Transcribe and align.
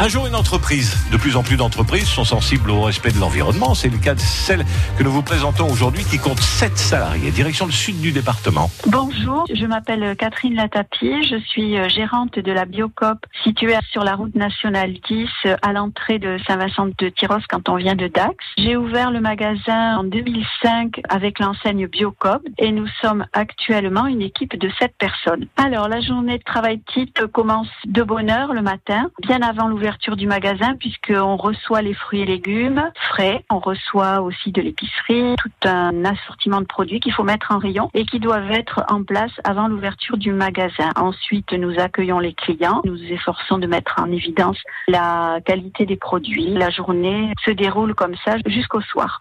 Un 0.00 0.06
jour, 0.06 0.28
une 0.28 0.36
entreprise. 0.36 0.96
De 1.10 1.16
plus 1.16 1.34
en 1.34 1.42
plus 1.42 1.56
d'entreprises 1.56 2.06
sont 2.06 2.22
sensibles 2.22 2.70
au 2.70 2.82
respect 2.82 3.10
de 3.10 3.18
l'environnement. 3.18 3.74
C'est 3.74 3.88
le 3.88 3.98
cas 3.98 4.14
de 4.14 4.20
celle 4.20 4.64
que 4.96 5.02
nous 5.02 5.10
vous 5.10 5.24
présentons 5.24 5.68
aujourd'hui 5.68 6.04
qui 6.04 6.18
compte 6.18 6.38
7 6.38 6.78
salariés. 6.78 7.32
Direction 7.32 7.66
le 7.66 7.72
sud 7.72 8.00
du 8.00 8.12
département. 8.12 8.70
Bonjour, 8.86 9.44
je 9.52 9.66
m'appelle 9.66 10.14
Catherine 10.16 10.54
Latapi. 10.54 11.24
Je 11.24 11.36
suis 11.48 11.76
euh, 11.76 11.88
gérante 11.88 12.38
de 12.38 12.52
la 12.52 12.64
Biocop 12.64 13.26
située 13.42 13.74
sur 13.90 14.04
la 14.04 14.14
route 14.14 14.36
nationale 14.36 14.94
10 15.08 15.28
à 15.62 15.72
l'entrée 15.72 16.20
de 16.20 16.38
Saint-Vincent 16.46 16.90
de 16.96 17.08
Tyros 17.08 17.38
quand 17.48 17.68
on 17.68 17.74
vient 17.74 17.96
de 17.96 18.06
Dax. 18.06 18.36
J'ai 18.56 18.76
ouvert 18.76 19.10
le 19.10 19.20
magasin 19.20 19.98
en 19.98 20.04
2005 20.04 21.00
avec 21.08 21.40
l'enseigne 21.40 21.88
Biocop 21.88 22.42
et 22.58 22.70
nous 22.70 22.86
sommes 23.02 23.26
actuellement 23.32 24.06
une 24.06 24.22
équipe 24.22 24.56
de 24.56 24.70
7 24.78 24.94
personnes. 24.96 25.46
Alors, 25.56 25.88
la 25.88 26.00
journée 26.00 26.38
de 26.38 26.44
travail 26.44 26.80
type 26.94 27.18
commence 27.32 27.66
de 27.84 28.04
bonne 28.04 28.30
heure 28.30 28.54
le 28.54 28.62
matin, 28.62 29.10
bien 29.26 29.42
avant 29.42 29.66
l'ouverture 29.66 29.87
du 30.16 30.26
magasin 30.26 30.74
puisqu'on 30.78 31.36
reçoit 31.36 31.82
les 31.82 31.94
fruits 31.94 32.20
et 32.20 32.26
légumes 32.26 32.90
frais, 33.08 33.44
on 33.50 33.58
reçoit 33.58 34.20
aussi 34.20 34.52
de 34.52 34.60
l'épicerie, 34.60 35.34
tout 35.38 35.68
un 35.68 36.04
assortiment 36.04 36.60
de 36.60 36.66
produits 36.66 37.00
qu'il 37.00 37.12
faut 37.12 37.24
mettre 37.24 37.52
en 37.52 37.58
rayon 37.58 37.90
et 37.94 38.04
qui 38.04 38.20
doivent 38.20 38.50
être 38.50 38.84
en 38.88 39.02
place 39.02 39.32
avant 39.44 39.68
l'ouverture 39.68 40.16
du 40.16 40.32
magasin. 40.32 40.90
Ensuite, 40.96 41.52
nous 41.52 41.78
accueillons 41.78 42.18
les 42.18 42.34
clients, 42.34 42.82
nous 42.84 43.02
efforçons 43.04 43.58
de 43.58 43.66
mettre 43.66 43.96
en 43.98 44.10
évidence 44.10 44.58
la 44.88 45.40
qualité 45.44 45.86
des 45.86 45.96
produits. 45.96 46.50
La 46.50 46.70
journée 46.70 47.32
se 47.44 47.50
déroule 47.50 47.94
comme 47.94 48.14
ça 48.24 48.36
jusqu'au 48.46 48.80
soir. 48.80 49.18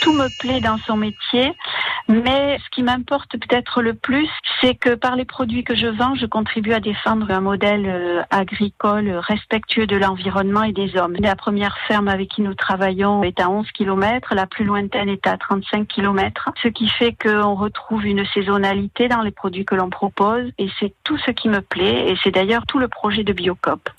Tout 0.00 0.12
me 0.12 0.28
plaît 0.38 0.60
dans 0.60 0.78
son 0.78 0.96
métier. 0.96 1.52
Mais 2.08 2.58
ce 2.64 2.70
qui 2.70 2.84
m'importe 2.84 3.32
peut-être 3.32 3.82
le 3.82 3.94
plus, 3.94 4.28
c'est 4.60 4.76
que 4.76 4.94
par 4.94 5.16
les 5.16 5.24
produits 5.24 5.64
que 5.64 5.74
je 5.74 5.88
vends, 5.88 6.14
je 6.14 6.26
contribue 6.26 6.72
à 6.72 6.78
défendre 6.78 7.30
un 7.30 7.40
modèle 7.40 7.86
euh, 7.86 8.22
agricole 8.30 9.10
respectueux 9.10 9.88
de 9.88 9.96
l'environnement 9.96 10.62
et 10.62 10.72
des 10.72 10.96
hommes. 10.96 11.16
La 11.18 11.34
première 11.34 11.76
ferme 11.88 12.06
avec 12.06 12.28
qui 12.28 12.42
nous 12.42 12.54
travaillons 12.54 13.24
est 13.24 13.40
à 13.40 13.50
11 13.50 13.66
km, 13.72 14.34
la 14.34 14.46
plus 14.46 14.64
lointaine 14.64 15.08
est 15.08 15.26
à 15.26 15.36
35 15.36 15.88
km, 15.88 16.50
ce 16.62 16.68
qui 16.68 16.88
fait 16.88 17.12
qu'on 17.12 17.56
retrouve 17.56 18.06
une 18.06 18.24
saisonnalité 18.26 19.08
dans 19.08 19.22
les 19.22 19.32
produits 19.32 19.64
que 19.64 19.74
l'on 19.74 19.90
propose 19.90 20.52
et 20.58 20.68
c'est 20.78 20.94
tout 21.02 21.18
ce 21.18 21.32
qui 21.32 21.48
me 21.48 21.60
plaît 21.60 22.10
et 22.10 22.16
c'est 22.22 22.30
d'ailleurs 22.30 22.66
tout 22.66 22.78
le 22.78 22.88
projet 22.88 23.24
de 23.24 23.32
Biocop. 23.32 23.90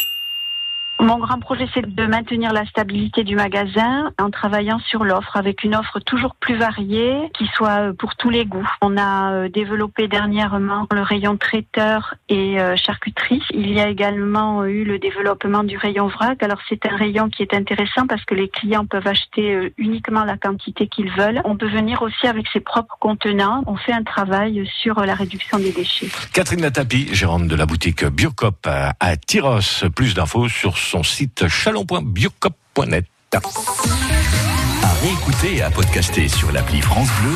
Mon 0.99 1.19
grand 1.19 1.39
projet, 1.39 1.67
c'est 1.75 1.85
de 1.85 2.05
maintenir 2.07 2.53
la 2.53 2.65
stabilité 2.65 3.23
du 3.23 3.35
magasin 3.35 4.11
en 4.19 4.31
travaillant 4.31 4.79
sur 4.79 5.03
l'offre, 5.03 5.37
avec 5.37 5.63
une 5.63 5.75
offre 5.75 5.99
toujours 5.99 6.33
plus 6.35 6.55
variée, 6.55 7.29
qui 7.37 7.45
soit 7.53 7.89
euh, 7.89 7.93
pour 7.93 8.15
tous 8.15 8.31
les 8.31 8.45
goûts. 8.45 8.67
On 8.81 8.97
a 8.97 9.31
euh, 9.33 9.49
développé 9.49 10.07
dernièrement 10.07 10.87
le 10.91 11.01
rayon 11.01 11.37
traiteur 11.37 12.15
et 12.29 12.59
euh, 12.59 12.75
charcuterie. 12.75 13.43
Il 13.51 13.71
y 13.71 13.79
a 13.79 13.89
également 13.89 14.65
eu 14.65 14.85
le 14.85 14.97
développement 14.97 15.63
du 15.63 15.77
rayon 15.77 16.07
vrac. 16.07 16.41
Alors 16.41 16.57
c'est 16.67 16.83
un 16.87 16.95
rayon 16.95 17.29
qui 17.29 17.43
est 17.43 17.53
intéressant 17.53 18.07
parce 18.07 18.25
que 18.25 18.33
les 18.33 18.49
clients 18.49 18.85
peuvent 18.85 19.07
acheter 19.07 19.73
uniquement 19.77 20.23
la 20.23 20.37
quantité 20.37 20.87
qu'ils 20.87 21.11
veulent. 21.11 21.41
On 21.45 21.57
peut 21.57 21.69
venir 21.69 22.01
aussi 22.01 22.25
avec 22.25 22.47
ses 22.51 22.59
propres 22.59 22.97
contenants. 22.99 23.63
On 23.67 23.75
fait 23.75 23.93
un 23.93 24.03
travail 24.03 24.67
sur 24.81 24.99
la 25.01 25.13
réduction 25.13 25.59
des 25.59 25.71
déchets. 25.71 26.07
Catherine 26.33 26.61
Natapi, 26.61 27.13
gérante 27.13 27.47
de 27.47 27.55
la 27.55 27.67
boutique 27.67 28.03
Biocop 28.03 28.67
à 28.67 29.17
Tyros. 29.17 29.85
Plus 29.95 30.15
d'infos 30.15 30.49
sur 30.49 30.75
son 30.87 31.03
site 31.03 31.49
chalon.biocop.net. 31.49 33.05
À 33.33 34.93
réécouter 35.01 35.57
et 35.57 35.61
à 35.61 35.69
podcaster 35.69 36.29
sur 36.29 36.51
l'appli 36.53 36.81
France 36.81 37.09
Bleu 37.21 37.35